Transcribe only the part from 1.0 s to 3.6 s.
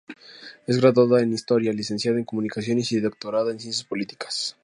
en Historia, Licenciada en comunicaciones y Doctorada en